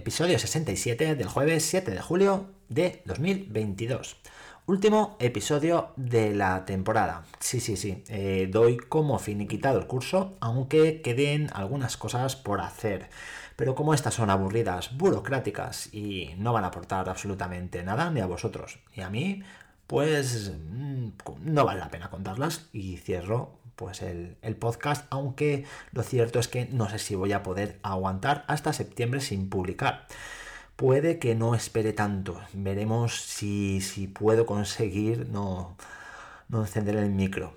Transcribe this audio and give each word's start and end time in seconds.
episodio 0.00 0.38
67 0.38 1.14
del 1.14 1.28
jueves 1.28 1.62
7 1.66 1.90
de 1.90 2.00
julio 2.00 2.46
de 2.70 3.02
2022. 3.04 4.16
Último 4.64 5.18
episodio 5.20 5.90
de 5.96 6.34
la 6.34 6.64
temporada. 6.64 7.24
Sí, 7.38 7.60
sí, 7.60 7.76
sí. 7.76 8.02
Eh, 8.08 8.48
doy 8.50 8.78
como 8.78 9.18
finiquitado 9.18 9.78
el 9.78 9.86
curso, 9.86 10.38
aunque 10.40 11.02
queden 11.02 11.50
algunas 11.52 11.98
cosas 11.98 12.34
por 12.34 12.62
hacer. 12.62 13.10
Pero 13.56 13.74
como 13.74 13.92
estas 13.92 14.14
son 14.14 14.30
aburridas, 14.30 14.96
burocráticas 14.96 15.92
y 15.92 16.30
no 16.38 16.54
van 16.54 16.64
a 16.64 16.68
aportar 16.68 17.10
absolutamente 17.10 17.82
nada 17.82 18.10
ni 18.10 18.20
a 18.20 18.26
vosotros 18.26 18.78
ni 18.96 19.02
a 19.02 19.10
mí, 19.10 19.42
pues 19.86 20.50
mm, 20.50 21.08
no 21.44 21.64
vale 21.66 21.80
la 21.80 21.90
pena 21.90 22.08
contarlas 22.08 22.70
y 22.72 22.96
cierro 22.96 23.59
pues 23.80 24.02
el, 24.02 24.36
el, 24.42 24.56
podcast, 24.56 25.06
aunque 25.08 25.64
lo 25.92 26.02
cierto 26.02 26.38
es 26.38 26.48
que 26.48 26.66
no 26.66 26.90
sé 26.90 26.98
si 26.98 27.14
voy 27.14 27.32
a 27.32 27.42
poder 27.42 27.78
aguantar 27.82 28.44
hasta 28.46 28.74
septiembre 28.74 29.22
sin 29.22 29.48
publicar. 29.48 30.06
Puede 30.76 31.18
que 31.18 31.34
no 31.34 31.54
espere 31.54 31.94
tanto, 31.94 32.38
veremos 32.52 33.16
si, 33.22 33.80
si 33.80 34.06
puedo 34.06 34.44
conseguir 34.44 35.30
no, 35.30 35.78
no 36.50 36.60
encender 36.60 36.96
el 36.96 37.08
micro. 37.08 37.54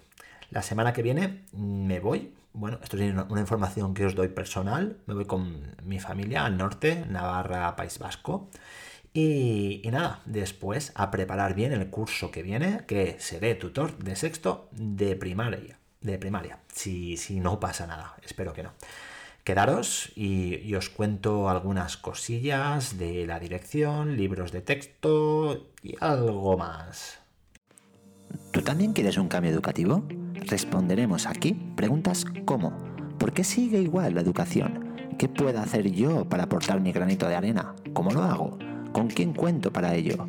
La 0.49 0.61
semana 0.61 0.94
que 0.94 1.02
viene 1.02 1.44
me 1.52 1.99
voy, 1.99 2.33
bueno, 2.53 2.80
esto 2.81 2.95
es 2.97 3.13
una, 3.13 3.41
información 3.41 3.94
que 3.94 4.05
os 4.05 4.16
doy 4.16 4.30
personal, 4.30 4.95
me 5.05 5.16
voy 5.16 5.25
con 5.25 5.75
mi 5.83 5.99
familia 5.99 6.45
al 6.45 6.55
norte, 6.55 7.05
Navarra, 7.09 7.75
País 7.75 7.99
Vasco. 7.99 8.49
Y, 9.13 9.81
y, 9.83 9.91
nada, 9.91 10.21
después 10.23 10.94
a 10.95 11.11
preparar 11.11 11.53
bien 11.53 11.73
el 11.73 11.89
curso 11.89 12.31
que 12.31 12.44
viene, 12.44 12.85
que 12.88 13.17
seré 13.19 13.55
tutor 13.55 13.97
de 13.97 14.16
sexto 14.16 14.69
de 14.71 15.17
primaria 15.17 15.77
de 16.03 16.17
primaria, 16.17 16.59
si, 16.71 17.17
si 17.17 17.39
no 17.39 17.59
pasa 17.59 17.88
nada, 17.88 18.16
espero 18.23 18.53
que 18.53 18.63
no. 18.63 18.71
Quedaros 19.44 20.13
y, 20.16 20.73
os 20.73 20.89
cuento 20.89 21.49
algunas 21.49 21.98
cosillas 21.98 22.98
de 22.98 23.27
la 23.27 23.39
dirección, 23.39 24.16
libros 24.16 24.53
de 24.53 24.61
texto 24.61 25.67
y 25.81 25.95
algo 26.00 26.58
más. 26.58 27.19
¿Tú 28.52 28.61
también 28.61 28.94
quieres 28.94 29.17
un 29.17 29.27
cambio 29.27 29.52
educativo? 29.52 30.05
Responderemos 30.47 31.25
aquí 31.25 31.53
preguntas 31.75 32.23
como 32.45 32.72
¿por 33.20 33.33
qué 33.33 33.44
sigue 33.44 33.80
igual 33.80 34.16
la 34.16 34.22
educación? 34.22 34.95
¿Qué 35.17 35.27
puedo 35.27 35.59
hacer 35.59 35.92
yo 35.92 36.23
para 36.30 36.44
aportar 36.44 36.80
mi 36.80 36.94
granito 36.94 37.27
de 37.27 37.36
arena? 37.36 37.75
¿Cómo 37.92 38.11
lo 38.11 38.23
hago? 38.23 38.58
¿Con 38.94 39.09
quién 39.09 39.33
cuento 39.33 39.73
para 39.73 39.94
ello? 39.94 40.25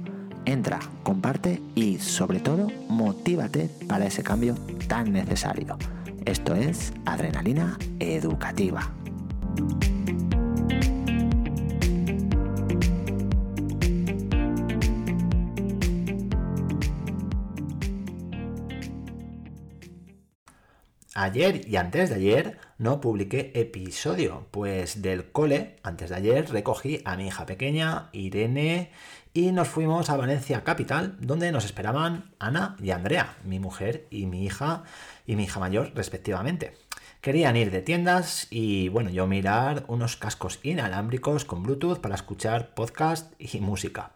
Entra, 0.47 0.79
comparte 1.03 1.63
y 1.75 1.99
sobre 1.99 2.39
todo 2.39 2.69
motívate 2.89 3.71
para 3.89 4.05
ese 4.05 4.23
cambio 4.23 4.55
tan 4.89 5.11
necesario. 5.11 5.79
Esto 6.27 6.55
es 6.55 6.93
Adrenalina 7.07 7.79
Educativa. 7.99 8.93
Ayer 21.15 21.67
y 21.67 21.77
antes 21.77 22.11
de 22.11 22.17
ayer 22.17 22.59
no 22.85 23.01
publiqué 23.01 23.51
episodio, 23.55 24.45
pues 24.51 25.01
del 25.01 25.33
cole, 25.33 25.77
antes 25.83 26.11
de 26.11 26.17
ayer, 26.17 26.51
recogí 26.51 27.01
a 27.07 27.17
mi 27.17 27.29
hija 27.29 27.47
pequeña, 27.47 28.11
Irene, 28.13 28.91
y 29.33 29.53
nos 29.53 29.69
fuimos 29.69 30.11
a 30.11 30.19
Valencia 30.19 30.65
Capital, 30.65 31.17
donde 31.19 31.51
nos 31.51 31.65
esperaban 31.65 32.35
Ana 32.39 32.77
y 32.83 32.91
Andrea, 32.91 33.39
mi 33.43 33.59
mujer 33.59 34.07
y 34.11 34.27
mi 34.27 34.45
hija 34.45 34.83
y 35.27 35.35
mi 35.35 35.45
hija 35.45 35.61
mayor 35.61 35.93
respectivamente. 35.95 36.75
Querían 37.23 37.57
ir 37.57 37.71
de 37.71 37.81
tiendas 37.81 38.49
y 38.51 38.91
bueno, 38.91 39.09
yo 39.09 39.27
mirar 39.27 39.85
unos 39.89 40.19
cascos 40.19 40.61
inalámbricos 40.63 41.47
con 41.47 41.63
Bluetooth 41.63 42.01
para 42.01 42.17
escuchar 42.17 42.75
podcast 42.75 43.33
y 43.39 43.61
música. 43.61 44.11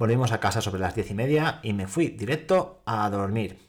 Volvimos 0.00 0.32
a 0.32 0.40
casa 0.40 0.60
sobre 0.60 0.80
las 0.80 0.96
diez 0.96 1.12
y 1.12 1.14
media 1.14 1.60
y 1.62 1.74
me 1.74 1.86
fui 1.86 2.08
directo 2.08 2.82
a 2.86 3.08
dormir. 3.08 3.60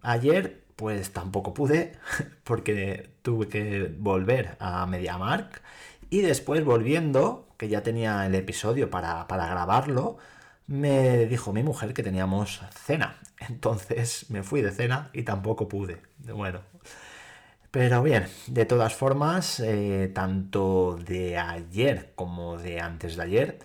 Ayer 0.00 0.63
pues 0.76 1.12
tampoco 1.12 1.54
pude 1.54 1.92
porque 2.44 3.10
tuve 3.22 3.48
que 3.48 3.94
volver 3.98 4.56
a 4.60 4.86
MediaMark 4.86 5.62
y 6.10 6.20
después 6.20 6.64
volviendo, 6.64 7.48
que 7.56 7.68
ya 7.68 7.82
tenía 7.82 8.24
el 8.26 8.34
episodio 8.36 8.88
para, 8.88 9.26
grabarlo, 9.28 10.18
me 10.66 11.26
dijo 11.26 11.52
mi 11.52 11.64
mujer 11.64 11.92
que 11.92 12.04
teníamos 12.04 12.60
cena. 12.84 13.18
Entonces 13.48 14.30
me 14.30 14.44
fui 14.44 14.62
de 14.62 14.70
cena 14.70 15.10
y 15.12 15.24
tampoco 15.24 15.68
pude. 15.68 16.00
Bueno. 16.18 16.60
Pero 17.72 18.00
bien, 18.04 18.28
de 18.46 18.64
todas 18.64 18.94
formas, 18.94 19.58
eh, 19.58 20.08
tanto 20.14 20.96
de 21.04 21.36
ayer 21.36 22.12
como 22.14 22.56
de 22.56 22.80
antes 22.80 23.16
de 23.16 23.22
ayer, 23.24 23.58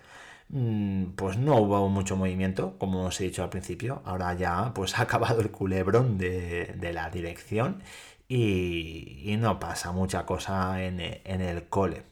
pues 1.15 1.37
no 1.37 1.57
hubo 1.57 1.89
mucho 1.89 2.15
movimiento, 2.15 2.75
como 2.77 3.05
os 3.05 3.21
he 3.21 3.25
dicho 3.25 3.43
al 3.43 3.49
principio. 3.49 4.01
Ahora 4.05 4.33
ya 4.33 4.73
pues 4.73 4.97
ha 4.99 5.03
acabado 5.03 5.41
el 5.41 5.51
culebrón 5.51 6.17
de, 6.17 6.91
la 6.93 7.09
dirección 7.09 7.83
y, 8.27 9.35
no 9.39 9.59
pasa 9.59 9.91
mucha 9.91 10.25
cosa 10.25 10.83
en, 10.83 10.99
en 10.99 11.41
el 11.41 11.67
cole. 11.69 12.03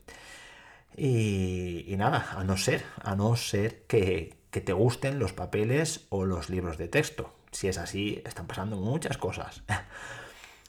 Y, 0.97 1.93
nada, 1.95 2.31
a 2.31 2.43
no 2.43 2.57
ser, 2.57 2.83
a 3.03 3.15
no 3.15 3.35
ser 3.35 3.83
que, 3.83 4.35
te 4.49 4.73
gusten 4.73 5.19
los 5.19 5.33
papeles 5.33 6.07
o 6.09 6.25
los 6.25 6.49
libros 6.49 6.79
de 6.79 6.87
texto. 6.87 7.31
Si 7.51 7.67
es 7.67 7.77
así, 7.77 8.23
están 8.25 8.47
pasando 8.47 8.75
muchas 8.77 9.17
cosas. 9.19 9.61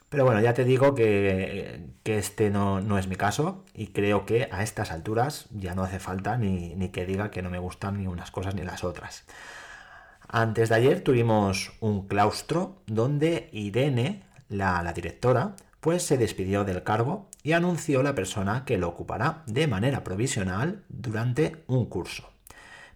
Pero 0.08 0.24
bueno, 0.24 0.40
ya 0.40 0.54
te 0.54 0.64
digo 0.64 0.94
que, 0.94 1.90
este 2.04 2.48
no, 2.50 2.98
es 2.98 3.08
mi 3.08 3.16
caso 3.16 3.64
y 3.74 3.88
creo 3.88 4.24
que 4.24 4.48
a 4.50 4.62
estas 4.62 4.90
alturas 4.90 5.46
ya 5.50 5.74
no 5.74 5.82
hace 5.82 5.98
falta 5.98 6.38
ni, 6.38 6.88
que 6.88 7.04
diga 7.04 7.30
que 7.30 7.42
no 7.42 7.50
me 7.50 7.58
gustan 7.58 7.98
ni 7.98 8.06
unas 8.06 8.30
cosas 8.30 8.54
ni 8.54 8.62
las 8.62 8.84
otras. 8.84 9.24
Antes 10.26 10.70
de 10.70 10.74
ayer 10.74 11.02
tuvimos 11.02 11.72
un 11.80 12.06
claustro 12.06 12.82
donde 12.86 13.50
Irene, 13.52 14.22
la, 14.48 14.82
la 14.82 14.92
directora, 14.94 15.56
pues 15.80 16.02
se 16.02 16.16
despidió 16.16 16.64
del 16.64 16.82
cargo 16.82 17.28
y 17.42 17.52
anunció 17.52 18.02
la 18.02 18.14
persona 18.14 18.64
que 18.64 18.78
lo 18.78 18.88
ocupará 18.88 19.42
de 19.46 19.66
manera 19.66 20.04
provisional 20.04 20.84
durante 20.88 21.64
un 21.66 21.86
curso. 21.86 22.37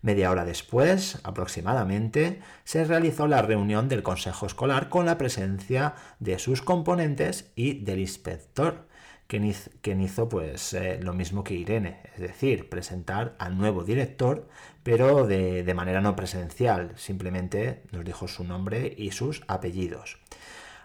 Media 0.03 0.33
hora 0.33 0.45
después, 0.45 1.21
aproximadamente, 1.23 2.41
se 2.65 2.85
realizó 2.85 3.29
la 3.29 3.41
reunión 3.41 3.89
del 3.89 4.03
Consejo 4.03 4.47
Escolar 4.47 4.89
con 4.89 5.07
la 5.07 5.17
presencia 5.17 5.95
de 6.19 6.41
sus 6.41 6.61
componentes 6.61 7.53
y 7.55 7.85
del 7.85 8.01
inspector, 8.01 8.89
quien 9.29 10.01
hizo, 10.01 10.29
pues, 10.29 10.75
eh, 10.75 10.99
lo 11.01 11.15
mismo 11.15 11.45
que 11.45 11.55
Irene, 11.55 12.01
es 12.15 12.21
decir, 12.21 12.69
presentar 12.69 13.37
al 13.39 13.57
nuevo 13.57 13.85
director, 13.85 14.49
pero 14.83 15.25
de, 15.25 15.63
de 15.63 15.75
manera 15.75 16.01
no 16.01 16.17
presencial, 16.17 16.93
simplemente 16.97 17.85
nos 17.93 18.05
dijo 18.05 18.27
su 18.27 18.43
nombre 18.43 18.93
y 18.99 19.13
sus 19.13 19.43
apellidos. 19.47 20.19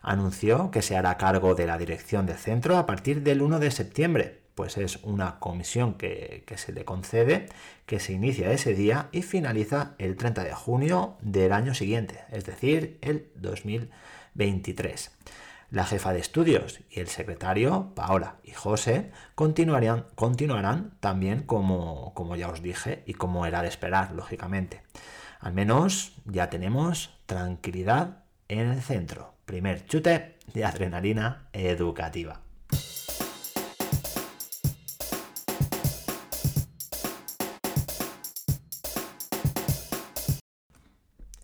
Anunció 0.04 0.70
que 0.70 0.84
se 0.84 0.96
hará 0.96 1.18
cargo 1.18 1.56
de 1.56 1.66
la 1.66 1.80
dirección 1.80 2.28
del 2.28 2.38
centro 2.38 2.78
a 2.78 2.86
partir 2.86 3.24
del 3.24 3.42
1 3.42 3.58
de 3.60 3.72
septiembre, 3.72 4.47
pues 4.58 4.80
es 4.80 4.98
una 5.04 5.38
comisión 5.40 5.94
que, 5.94 6.44
se 6.56 6.74
le 6.74 6.84
concede, 6.84 7.46
que 7.86 8.00
se 8.00 8.14
inicia 8.14 8.52
ese 8.52 8.74
día 8.74 9.08
y 9.12 9.22
finaliza 9.22 9.94
el 10.00 10.18
30 10.18 10.44
de 10.44 10.54
junio 10.54 11.16
del 11.22 11.54
año 11.54 11.76
siguiente, 11.76 12.22
es 12.32 12.44
decir, 12.44 12.98
el 13.02 13.30
2023. 13.36 15.12
La 15.70 15.86
jefa 15.86 16.12
de 16.12 16.20
estudios 16.20 16.80
y 16.90 17.02
el 17.02 17.08
secretario, 17.08 17.92
Paola 17.94 18.38
y 18.44 18.50
José, 18.50 19.12
continuarán, 19.36 20.08
continuarán 20.16 20.98
también 21.02 21.44
como, 21.44 22.16
como 22.16 22.36
ya 22.36 22.50
os 22.50 22.64
dije 22.64 23.04
y 23.06 23.14
como 23.14 23.46
era 23.46 23.62
de 23.62 23.68
esperar, 23.68 24.14
lógicamente. 24.14 24.82
Al 25.40 25.54
menos 25.54 26.14
ya 26.26 26.50
tenemos 26.50 27.16
tranquilidad 27.28 28.24
en 28.48 28.72
el 28.72 28.82
centro. 28.82 29.36
Primer 29.46 29.86
chute 29.86 30.40
de 30.52 30.66
adrenalina 30.66 31.48
educativa. 31.54 32.47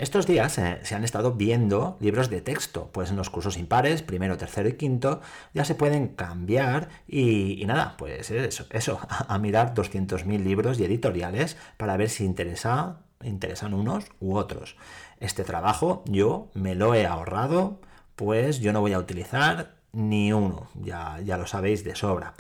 Estos 0.04 0.28
días 0.28 0.58
eh, 0.58 0.80
se 0.84 0.96
han 0.96 1.06
estado 1.06 1.32
viendo 1.32 1.96
libros 2.02 2.30
de 2.30 2.42
texto, 2.42 2.90
pues 2.92 3.10
en 3.10 3.16
los 3.16 3.30
cursos 3.30 3.56
impares, 3.56 4.02
primero, 4.02 4.36
tercero 4.36 4.68
y 4.68 4.74
quinto, 4.74 5.22
ya 5.54 5.64
se 5.64 5.76
pueden 5.76 6.10
cambiar 6.10 6.90
y, 7.08 7.64
nada, 7.66 7.96
pues 7.98 8.30
eso, 8.30 8.66
eso 8.72 9.00
a, 9.10 9.38
mirar 9.40 9.74
200.000 9.74 10.44
libros 10.44 10.78
y 10.78 10.84
editoriales 10.84 11.56
para 11.78 11.96
ver 11.96 12.10
si 12.10 12.26
interesa, 12.26 12.98
interesan 13.24 13.74
unos 13.74 14.08
u 14.20 14.36
otros. 14.36 14.76
Este 15.22 15.46
trabajo 15.46 16.04
yo 16.06 16.50
me 16.54 16.76
lo 16.76 16.96
he 16.96 17.06
ahorrado, 17.06 17.80
pues 18.18 18.60
yo 18.60 18.74
no 18.74 18.82
voy 18.82 18.92
a 18.92 19.00
utilizar 19.00 19.76
ni 19.94 20.34
uno, 20.34 20.68
ya, 20.82 21.22
ya 21.24 21.38
lo 21.38 21.48
sabéis 21.48 21.86
de 21.86 21.96
sobra. 21.96 22.34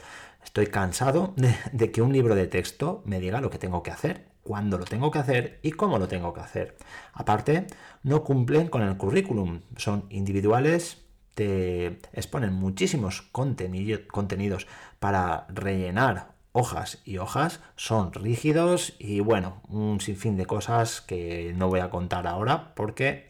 Estoy 0.43 0.67
cansado 0.67 1.33
de, 1.71 1.91
que 1.93 2.01
un 2.01 2.11
libro 2.11 2.35
de 2.35 2.47
texto 2.47 3.03
me 3.05 3.21
diga 3.21 3.39
lo 3.39 3.49
que 3.49 3.57
tengo 3.57 3.83
que 3.83 3.91
hacer, 3.91 4.32
cuándo 4.43 4.77
lo 4.77 4.85
tengo 4.85 5.11
que 5.11 5.19
hacer 5.19 5.59
y 5.63 5.71
cómo 5.71 5.97
lo 5.97 6.07
tengo 6.07 6.33
que 6.33 6.41
hacer. 6.41 6.77
Aparte, 7.13 7.67
no 8.03 8.23
cumplen 8.23 8.67
con 8.67 8.81
el 8.81 8.97
currículum, 8.97 9.61
son 9.77 10.05
individuales, 10.09 11.03
te 11.33 11.99
exponen 12.13 12.53
muchísimos 12.53 13.21
contenidos 13.21 14.67
para 14.99 15.47
rellenar 15.49 16.33
hojas 16.51 17.01
y 17.03 17.17
hojas, 17.17 17.59
son 17.75 18.13
rígidos 18.13 18.93
y 18.99 19.19
bueno, 19.19 19.61
un 19.67 19.99
sinfín 19.99 20.37
de 20.37 20.45
cosas 20.45 21.01
que 21.01 21.53
no 21.57 21.67
voy 21.67 21.79
a 21.79 21.89
contar 21.89 22.27
ahora 22.27 22.75
porque 22.75 23.27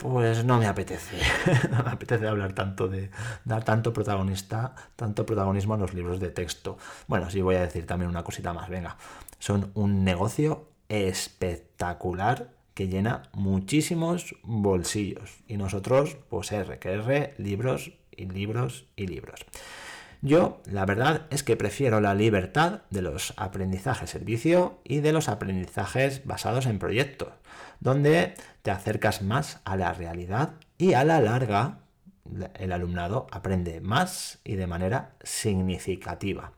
pues 0.00 0.44
no 0.44 0.58
me 0.58 0.66
apetece, 0.66 1.18
no 1.70 1.82
me 1.84 1.90
apetece 1.90 2.26
hablar 2.26 2.54
tanto 2.54 2.88
de 2.88 3.10
dar 3.44 3.64
tanto 3.64 3.92
protagonista, 3.92 4.74
tanto 4.96 5.26
protagonismo 5.26 5.74
a 5.74 5.76
los 5.76 5.92
libros 5.92 6.20
de 6.20 6.30
texto. 6.30 6.78
Bueno, 7.06 7.30
sí 7.30 7.42
voy 7.42 7.56
a 7.56 7.60
decir 7.60 7.86
también 7.86 8.08
una 8.08 8.24
cosita 8.24 8.54
más, 8.54 8.70
venga. 8.70 8.96
Son 9.38 9.70
un 9.74 10.02
negocio 10.02 10.70
espectacular 10.88 12.48
que 12.72 12.88
llena 12.88 13.24
muchísimos 13.34 14.34
bolsillos 14.42 15.42
y 15.46 15.58
nosotros 15.58 16.16
pues 16.30 16.50
R 16.50 16.78
que 16.78 16.94
R, 16.94 17.34
libros 17.36 17.92
y 18.10 18.24
libros 18.24 18.86
y 18.96 19.06
libros. 19.06 19.44
Yo, 20.22 20.60
la 20.66 20.84
verdad 20.84 21.26
es 21.30 21.42
que 21.42 21.56
prefiero 21.56 22.00
la 22.00 22.14
libertad 22.14 22.82
de 22.90 23.00
los 23.00 23.32
aprendizajes 23.38 24.10
servicio 24.10 24.80
y 24.84 25.00
de 25.00 25.12
los 25.12 25.30
aprendizajes 25.30 26.26
basados 26.26 26.66
en 26.66 26.78
proyectos, 26.78 27.32
donde 27.80 28.34
te 28.60 28.70
acercas 28.70 29.22
más 29.22 29.60
a 29.64 29.76
la 29.76 29.94
realidad 29.94 30.54
y 30.76 30.92
a 30.92 31.04
la 31.04 31.20
larga 31.22 31.78
el 32.58 32.72
alumnado 32.72 33.26
aprende 33.30 33.80
más 33.80 34.40
y 34.44 34.56
de 34.56 34.66
manera 34.66 35.14
significativa. 35.22 36.52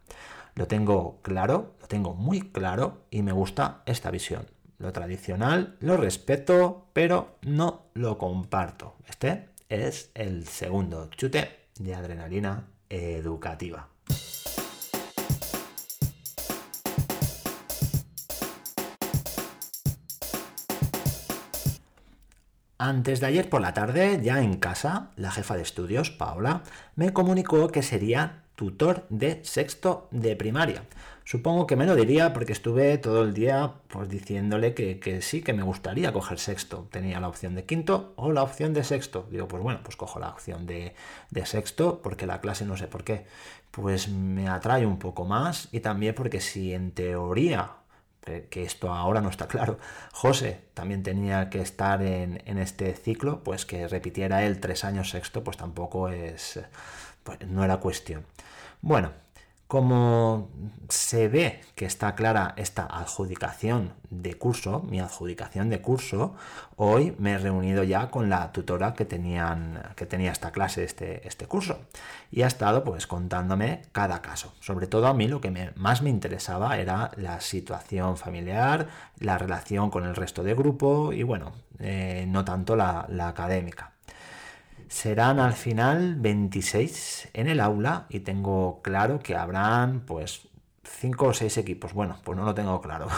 Lo 0.56 0.67
tengo 0.67 1.20
claro, 1.23 1.76
lo 1.81 1.87
tengo 1.87 2.15
muy 2.15 2.41
claro 2.41 3.06
y 3.11 3.23
me 3.23 3.32
gusta 3.32 3.82
esta 3.87 4.11
visión. 4.11 4.47
Lo 4.79 4.93
tradicional 4.93 5.76
lo 5.79 5.97
respeto, 5.97 6.88
pero 6.93 7.38
no 7.43 7.87
lo 7.94 8.19
comparto. 8.19 8.97
Este 9.08 9.50
es 9.69 10.11
el 10.15 10.47
segundo 10.49 11.08
chute 11.11 11.69
de 11.79 11.94
adrenalina 11.94 12.71
educativa. 12.93 13.89
Antes 22.77 23.21
de 23.21 23.27
ayer 23.27 23.49
por 23.49 23.61
la 23.61 23.73
tarde, 23.73 24.21
ya 24.23 24.43
en 24.43 24.56
casa, 24.56 25.12
la 25.17 25.31
jefa 25.31 25.56
de 25.56 25.62
estudios, 25.62 26.11
Paola, 26.11 26.65
me 26.97 27.12
comunicó 27.12 27.69
que 27.69 27.83
sería 27.83 28.43
tutor 28.56 29.06
de 29.09 29.43
sexto 29.44 30.09
de 30.11 30.37
primaria. 30.37 30.83
Supongo 31.24 31.66
que 31.66 31.76
me 31.76 31.86
lo 31.86 31.94
diría 31.94 32.32
porque 32.32 32.52
estuve 32.52 32.98
todo 32.98 33.22
el 33.22 33.32
día 33.32 33.74
pues, 33.88 34.08
diciéndole 34.08 34.74
que, 34.74 35.22
sí, 35.22 35.42
que 35.42 35.52
me 35.52 35.62
gustaría 35.62 36.12
coger 36.12 36.38
sexto. 36.38 36.88
Tenía 36.90 37.20
la 37.20 37.28
opción 37.28 37.54
de 37.54 37.64
quinto 37.64 38.12
o 38.16 38.32
la 38.32 38.42
opción 38.42 38.74
de 38.74 38.84
sexto. 38.84 39.26
Digo, 39.30 39.48
pues 39.48 39.62
bueno, 39.62 39.80
pues 39.82 39.96
cojo 39.96 40.19
la 40.19 40.30
opción 40.30 40.66
de, 40.66 40.94
de 41.30 41.46
sexto 41.46 42.00
porque 42.02 42.26
la 42.26 42.40
clase 42.40 42.64
no 42.64 42.76
sé 42.76 42.88
por 42.88 43.04
qué. 43.04 43.26
Pues 43.70 44.08
me 44.08 44.48
atrae 44.48 44.84
un 44.84 44.98
poco 44.98 45.24
más 45.24 45.69
y 45.72 45.80
también 45.80 46.14
porque 46.14 46.40
si 46.40 46.74
en 46.74 46.92
teoría 46.92 47.76
que 48.50 48.62
esto 48.62 48.92
ahora 48.92 49.20
no 49.20 49.28
está 49.28 49.48
claro. 49.48 49.78
José 50.12 50.60
también 50.74 51.02
tenía 51.02 51.50
que 51.50 51.60
estar 51.60 52.02
en, 52.02 52.42
en, 52.46 52.58
este 52.58 52.94
ciclo, 52.94 53.42
pues 53.42 53.66
que 53.66 53.88
repitiera 53.88 54.44
él 54.44 54.60
tres 54.60 54.84
años 54.84 55.10
sexto, 55.10 55.42
pues 55.44 55.56
tampoco 55.56 56.08
es, 56.08 56.60
pues 57.24 57.40
no 57.46 57.64
era 57.64 57.78
cuestión. 57.78 58.24
Bueno, 58.80 59.12
como 59.72 60.50
se 60.90 61.28
ve 61.28 61.62
que 61.76 61.86
está 61.86 62.14
clara 62.14 62.52
esta 62.58 62.84
adjudicación 62.84 63.94
de 64.10 64.34
curso, 64.34 64.80
mi 64.80 65.00
adjudicación 65.00 65.70
de 65.70 65.80
curso, 65.80 66.34
hoy 66.76 67.16
me 67.19 67.32
he 67.32 67.38
reunido 67.38 67.82
ya 67.82 68.10
con 68.10 68.28
la 68.28 68.52
tutora 68.52 68.92
que, 68.92 69.06
tenía 69.06 69.56
esta 70.30 70.50
clase, 70.50 70.84
este, 70.84 71.26
este 71.26 71.46
curso, 71.46 71.78
y 72.30 72.42
ha 72.42 72.48
estado 72.48 72.84
pues 72.84 73.06
contándome 73.06 73.80
cada 73.92 74.20
caso. 74.20 74.52
Sobre 74.60 74.88
todo 74.88 75.06
a 75.06 75.14
mí 75.14 75.26
lo 75.26 75.40
que 75.40 75.72
más 75.76 76.02
me 76.02 76.10
interesaba 76.10 76.76
era 76.76 77.10
la 77.16 77.40
situación 77.40 78.19
familiar, 78.19 78.88
la 79.20 79.38
relación 79.38 79.88
con 79.88 80.04
el 80.04 80.14
resto 80.14 80.42
de 80.42 80.52
grupo 80.52 81.14
y 81.14 81.22
bueno, 81.22 81.52
eh, 81.78 82.26
no 82.28 82.44
tanto 82.44 82.76
la 82.76 83.06
académica. 83.26 83.92
Serán 84.93 85.41
al 85.41 85.55
final 85.55 86.17
26 86.17 87.31
en 87.33 87.49
el 87.49 87.61
aula 87.61 88.05
y 88.11 88.21
tengo 88.21 88.83
claro 88.83 89.21
que 89.21 89.35
habrán 89.35 90.00
pues 90.00 90.49
5 90.85 91.27
o 91.29 91.33
6 91.33 91.56
equipos. 91.56 91.94
Bueno, 91.94 92.19
pues 92.23 92.37
no 92.39 92.44
lo 92.44 92.55
tengo 92.55 92.79
claro. 92.83 93.09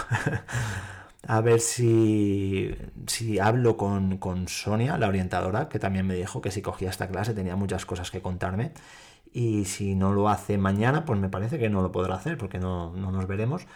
A 1.27 1.41
ver 1.41 1.59
si, 1.59 2.73
si 3.07 3.39
hablo 3.39 3.75
con, 3.75 4.47
Sonia, 4.47 4.97
la 4.97 5.09
orientadora, 5.09 5.67
que 5.67 5.77
también 5.77 6.07
me 6.07 6.15
dijo 6.15 6.39
que 6.41 6.49
si 6.49 6.61
cogía 6.61 6.89
esta 6.89 7.09
clase 7.09 7.33
tenía 7.33 7.57
muchas 7.57 7.85
cosas 7.85 8.09
que 8.09 8.21
contarme. 8.21 8.71
Y 9.33 9.65
si 9.65 9.95
no 9.95 10.13
lo 10.13 10.29
hace 10.29 10.57
mañana, 10.57 11.03
pues 11.03 11.19
me 11.19 11.29
parece 11.29 11.59
que 11.59 11.69
no 11.69 11.81
lo 11.81 11.91
podrá 11.91 12.15
hacer 12.15 12.37
porque 12.37 12.57
no, 12.57 12.93
nos 12.93 13.27
veremos. 13.27 13.67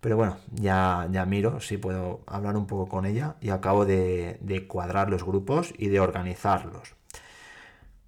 Pero 0.00 0.16
bueno, 0.16 0.36
ya, 0.52 1.08
ya 1.10 1.26
miro 1.26 1.60
si 1.60 1.78
puedo 1.78 2.20
hablar 2.26 2.56
un 2.56 2.66
poco 2.68 2.88
con 2.88 3.06
ella 3.06 3.36
y 3.40 3.50
acabo 3.50 3.86
de 3.86 4.66
cuadrar 4.68 5.10
los 5.10 5.24
grupos 5.24 5.74
y 5.76 5.88
de 5.88 6.00
organizarlos. 6.00 6.99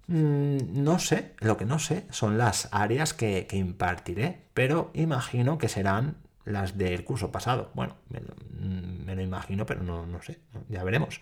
Mm, 0.07 0.83
no 0.83 0.99
sé, 0.99 1.33
lo 1.39 1.57
que 1.57 1.65
no 1.65 1.79
sé 1.79 2.05
son 2.09 2.37
las 2.37 2.69
áreas 2.71 3.13
que, 3.13 3.47
impartiré, 3.51 4.41
pero 4.53 4.91
imagino 4.93 5.57
que 5.57 5.69
serán 5.69 6.17
las 6.45 6.77
del 6.77 7.03
curso 7.05 7.31
pasado. 7.31 7.71
Bueno, 7.73 7.95
me, 8.09 8.19
lo 8.19 8.35
mm, 9.15 9.19
imagino, 9.21 9.65
pero 9.65 9.83
no, 9.83 10.05
no 10.05 10.21
sé, 10.21 10.39
ya 10.69 10.83
veremos. 10.83 11.21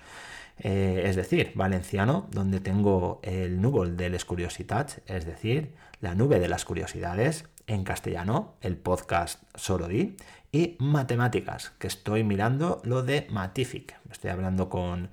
Eh, 0.60 1.04
es 1.06 1.16
decir, 1.16 1.52
valenciano, 1.56 2.28
donde 2.32 2.60
tengo 2.60 3.20
el 3.24 3.62
núvol 3.62 3.98
de 3.98 4.10
les 4.10 4.26
curiositats, 4.26 5.02
es 5.08 5.26
decir, 5.26 5.74
la 6.02 6.16
nube 6.16 6.40
de 6.40 6.48
las 6.48 6.66
curiosidades, 6.66 7.46
en 7.68 7.84
castellano, 7.84 8.56
el 8.62 8.78
podcast 8.78 9.44
solo 9.56 9.88
di, 9.88 10.18
y 10.52 10.76
matemáticas, 10.80 11.72
que 11.80 11.88
estoy 11.88 12.24
mirando 12.24 12.82
lo 12.84 13.04
de 13.04 13.28
Matific. 13.30 13.96
Estoy 14.12 14.32
hablando 14.32 14.70
con 14.70 15.10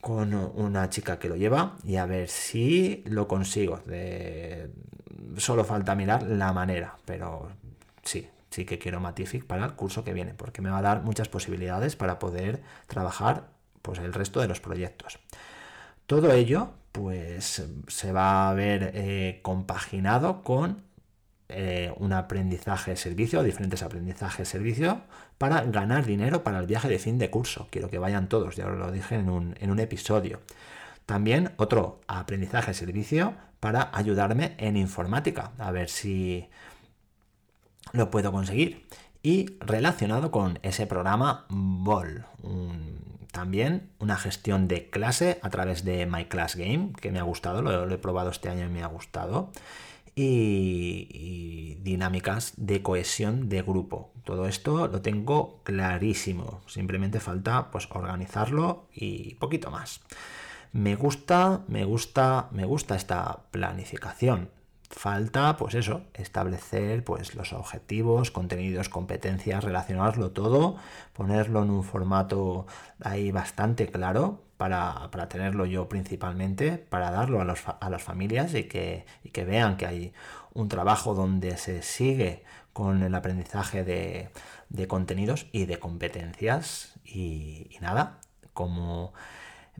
con 0.00 0.34
una 0.34 0.88
chica 0.90 1.18
que 1.18 1.28
lo 1.28 1.36
lleva 1.36 1.76
y 1.84 1.96
a 1.96 2.06
ver 2.06 2.28
si 2.28 3.02
lo 3.06 3.26
consigo. 3.26 3.80
Solo 5.36 5.64
falta 5.64 5.94
mirar 5.94 6.22
la 6.22 6.52
manera, 6.52 6.96
pero 7.04 7.50
sí, 8.02 8.28
sí 8.50 8.64
que 8.64 8.78
quiero 8.78 9.00
Matific 9.00 9.44
para 9.44 9.64
el 9.64 9.72
curso 9.74 10.04
que 10.04 10.12
viene, 10.12 10.34
porque 10.34 10.62
me 10.62 10.70
va 10.70 10.78
a 10.78 10.82
dar 10.82 11.02
muchas 11.02 11.28
posibilidades 11.28 11.96
para 11.96 12.18
poder 12.18 12.62
trabajar 12.86 13.48
pues, 13.82 13.98
el 13.98 14.12
resto 14.12 14.40
de 14.40 14.48
los 14.48 14.60
proyectos. 14.60 15.18
Todo 16.06 16.32
ello 16.32 16.70
pues 16.92 17.62
se 17.86 18.12
va 18.12 18.50
a 18.50 18.54
ver 18.54 18.92
eh, 18.94 19.40
compaginado 19.42 20.42
con 20.42 20.82
eh, 21.50 21.94
un 21.96 22.12
aprendizaje 22.12 22.94
servicio, 22.96 23.42
diferentes 23.42 23.82
aprendizajes 23.82 24.46
servicio, 24.46 25.00
para 25.38 25.62
ganar 25.62 26.04
dinero 26.04 26.44
para 26.44 26.58
el 26.58 26.66
viaje 26.66 26.88
de 26.88 26.98
fin 26.98 27.18
de 27.18 27.30
curso. 27.30 27.68
Quiero 27.70 27.88
que 27.88 27.98
vayan 27.98 28.28
todos, 28.28 28.56
ya 28.56 28.66
lo 28.66 28.92
dije 28.92 29.14
en 29.14 29.30
un, 29.30 29.54
en 29.58 29.70
un 29.70 29.78
episodio. 29.78 30.40
También 31.06 31.52
otro 31.56 32.02
aprendizaje 32.06 32.74
servicio 32.74 33.32
para 33.60 33.90
ayudarme 33.94 34.56
en 34.58 34.76
informática, 34.76 35.52
a 35.58 35.70
ver 35.70 35.88
si 35.88 36.50
lo 37.94 38.10
puedo 38.10 38.30
conseguir. 38.30 38.86
Y 39.22 39.56
relacionado 39.60 40.30
con 40.30 40.58
ese 40.62 40.86
programa 40.86 41.46
BOL, 41.48 42.26
también 43.32 43.88
una 43.98 44.16
gestión 44.16 44.68
de 44.68 44.90
clase 44.90 45.38
a 45.42 45.48
través 45.48 45.82
de 45.82 46.04
My 46.04 46.26
Class 46.26 46.56
Game, 46.56 46.92
que 47.00 47.10
me 47.10 47.18
ha 47.18 47.24
gustado, 47.24 47.62
lo 47.62 47.90
he 47.90 47.98
probado 47.98 48.28
este 48.28 48.50
año 48.50 48.66
y 48.66 48.68
me 48.68 48.82
ha 48.82 48.86
gustado 48.86 49.50
y, 50.18 51.78
dinámicas 51.82 52.52
de 52.56 52.82
cohesión 52.82 53.48
de 53.48 53.62
grupo. 53.62 54.12
Todo 54.24 54.46
esto 54.46 54.88
lo 54.88 55.00
tengo 55.00 55.62
clarísimo. 55.62 56.60
Simplemente 56.66 57.20
falta 57.20 57.70
pues 57.70 57.88
organizarlo 57.90 58.88
y 58.92 59.34
poquito 59.36 59.70
más. 59.70 60.00
Me 60.72 60.96
gusta, 60.96 61.62
me 61.68 61.84
gusta, 61.84 62.48
me 62.52 62.64
gusta 62.66 62.94
esta 62.96 63.44
planificación. 63.50 64.50
Falta, 64.90 65.56
pues 65.58 65.74
eso, 65.74 66.02
establecer 66.14 67.04
pues 67.04 67.34
los 67.34 67.52
objetivos, 67.52 68.30
contenidos, 68.30 68.88
competencias, 68.88 69.62
relacionarlo 69.62 70.30
todo, 70.30 70.76
ponerlo 71.12 71.62
en 71.62 71.70
un 71.70 71.84
formato 71.84 72.66
ahí 73.02 73.30
bastante 73.30 73.88
claro 73.88 74.40
para, 74.56 75.10
tenerlo 75.28 75.66
yo 75.66 75.88
principalmente, 75.88 76.78
para 76.78 77.10
darlo 77.10 77.40
a, 77.40 77.90
las 77.90 78.02
familias 78.02 78.54
y 78.54 78.64
que, 78.64 79.04
que, 79.32 79.44
vean 79.44 79.76
que 79.76 79.86
hay 79.86 80.12
un 80.54 80.68
trabajo 80.68 81.14
donde 81.14 81.58
se 81.58 81.82
sigue 81.82 82.42
con 82.72 83.02
el 83.02 83.14
aprendizaje 83.14 83.84
de, 83.84 84.88
contenidos 84.88 85.46
y 85.52 85.66
de 85.66 85.78
competencias. 85.78 86.94
Y, 87.04 87.68
y, 87.70 87.78
nada, 87.80 88.20
como 88.54 89.12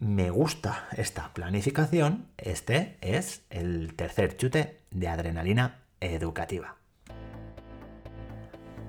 me 0.01 0.31
gusta 0.31 0.87
esta 0.97 1.33
planificación, 1.35 2.27
este 2.37 2.97
es 3.01 3.43
el 3.51 3.95
tercer 3.95 4.37
chute 4.37 4.79
de 4.91 5.09
adrenalina 5.09 5.81
educativa. 6.01 6.77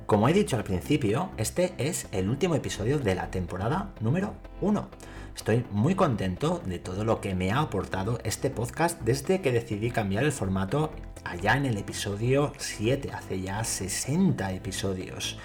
Como 0.06 0.28
he 0.28 0.34
dicho 0.34 0.56
al 0.56 0.64
principio, 0.64 1.32
este 1.38 1.74
es 1.78 2.08
el 2.12 2.30
último 2.30 2.56
episodio 2.56 3.00
de 3.00 3.16
la 3.16 3.32
temporada 3.32 3.94
número 4.02 4.36
1. 4.62 4.90
Estoy 5.36 5.66
muy 5.72 5.96
contento 5.96 6.62
de 6.66 6.80
todo 6.80 7.04
lo 7.06 7.22
que 7.22 7.34
me 7.34 7.52
ha 7.52 7.60
aportado 7.60 8.20
este 8.24 8.50
podcast 8.50 9.00
desde 9.02 9.42
que 9.42 9.52
decidí 9.52 9.92
cambiar 9.92 10.24
el 10.24 10.32
formato 10.32 10.92
allá 11.24 11.56
en 11.56 11.66
el 11.66 11.78
episodio 11.78 12.54
7, 12.58 13.12
hace 13.12 13.42
ya 13.42 13.64
60 13.64 14.52
episodios. 14.54 15.38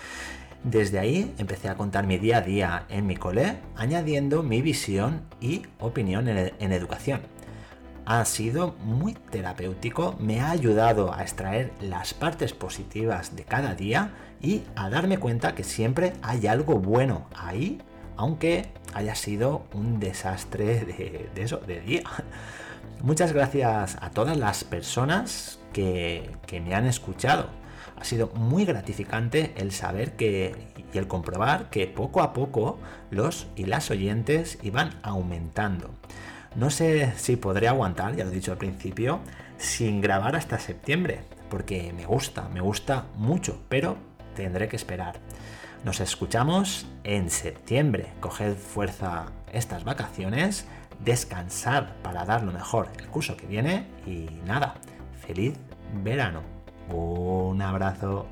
Desde 0.64 0.99
ahí 0.99 1.35
empecé 1.37 1.68
a 1.68 1.76
contar 1.76 2.06
mi 2.06 2.16
día 2.16 2.38
a 2.38 2.40
día 2.40 2.87
en 2.88 3.06
mi 3.06 3.16
cole, 3.16 3.59
añadiendo 3.76 4.42
mi 4.42 4.62
visión 4.62 5.21
y 5.38 5.61
opinión 5.78 6.26
en, 6.26 6.73
educación. 6.73 7.21
Ha 8.06 8.25
sido 8.25 8.75
muy 8.83 9.12
terapéutico, 9.12 10.16
me 10.18 10.40
ha 10.40 10.50
ayudado 10.50 11.12
a 11.12 11.21
extraer 11.21 11.71
las 11.83 12.14
partes 12.14 12.54
positivas 12.54 13.37
de 13.37 13.44
cada 13.44 13.75
día 13.75 14.12
y 14.40 14.62
a 14.75 14.88
darme 14.88 15.18
cuenta 15.18 15.54
que 15.54 15.64
siempre 15.64 16.14
hay 16.23 16.47
algo 16.47 16.78
bueno 16.78 17.26
ahí, 17.37 17.83
aunque 18.16 18.71
haya 18.94 19.14
sido 19.14 19.66
un 19.75 20.00
desastre 20.00 20.87
de, 20.87 21.42
eso, 21.42 21.59
de 21.59 21.80
día. 21.83 22.02
Muchas 23.02 23.35
gracias 23.35 23.99
a 24.00 24.09
todas 24.11 24.38
las 24.38 24.64
personas 24.64 25.59
que, 25.75 26.30
me 26.64 26.75
han 26.75 26.87
escuchado. 26.87 27.50
Ha 27.96 28.04
sido 28.04 28.28
muy 28.34 28.64
gratificante 28.64 29.52
el 29.56 29.72
saber 29.72 30.16
que 30.16 30.74
y 30.94 30.98
el 30.98 31.08
comprobar 31.08 31.70
que 31.70 31.86
poco 31.86 32.22
a 32.22 32.32
poco 32.32 32.78
los 33.10 33.48
y 33.56 33.64
las 33.64 33.90
oyentes 33.90 34.58
iban 34.62 34.90
aumentando. 35.02 35.90
No 36.54 36.70
sé 36.70 37.12
si 37.16 37.36
podré 37.36 37.66
aguantar, 37.66 38.14
ya 38.14 38.24
lo 38.24 38.30
he 38.30 38.34
dicho 38.34 38.52
al 38.52 38.58
principio, 38.58 39.18
sin 39.58 40.00
grabar 40.00 40.36
hasta 40.36 40.58
septiembre, 40.60 41.22
porque 41.50 41.92
me 41.92 42.06
gusta, 42.06 42.48
me 42.48 42.60
gusta 42.60 43.06
mucho, 43.16 43.60
pero 43.68 43.96
tendré 44.36 44.68
que 44.68 44.76
esperar. 44.76 45.16
Nos 45.84 46.00
escuchamos 46.00 46.86
en 47.02 47.28
septiembre. 47.28 48.12
Coged 48.20 48.54
fuerza 48.54 49.26
estas 49.52 49.84
vacaciones, 49.84 50.66
descansar 51.04 51.96
para 52.02 52.24
dar 52.24 52.42
lo 52.42 52.52
mejor 52.52 52.88
el 52.98 53.08
curso 53.08 53.36
que 53.36 53.46
viene 53.46 53.88
y 54.06 54.28
nada, 54.46 54.76
feliz 55.26 55.54
verano. 56.02 56.53
Un 56.88 57.60
abrazo. 57.62 58.26